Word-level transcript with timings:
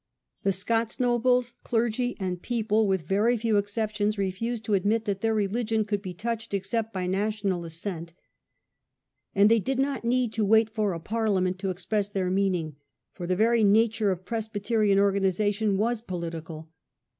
The 0.41 0.51
Scots 0.51 0.99
nobles, 0.99 1.53
clergy, 1.63 2.17
and 2.19 2.41
people, 2.41 2.87
with 2.87 3.01
THE 3.01 3.03
COVENANT. 3.03 3.19
29 3.23 3.23
very 3.23 3.37
few 3.37 3.57
exceptions, 3.57 4.17
refused 4.17 4.65
to 4.65 4.73
admit 4.73 5.05
that 5.05 5.21
their 5.21 5.35
religion 5.35 5.85
could 5.85 6.01
be 6.01 6.15
touched 6.15 6.55
except 6.55 6.91
by 6.91 7.05
national 7.05 7.63
assent. 7.65 8.13
And 9.35 9.47
they 9.47 9.59
did 9.59 9.77
not 9.77 10.03
need 10.03 10.33
to 10.33 10.43
wait 10.43 10.71
for 10.71 10.93
a 10.93 10.99
Parliament 10.99 11.59
to 11.59 11.67
covenant 11.67 11.75
and 11.75 11.77
express 11.77 12.09
their 12.09 12.31
meaning, 12.31 12.77
for 13.13 13.27
the 13.27 13.35
very 13.35 13.63
nature 13.63 14.09
Assembly, 14.09 14.21
of 14.23 14.25
Presbyterian 14.25 14.97
organization 14.97 15.77
was 15.77 16.01
political. 16.01 16.71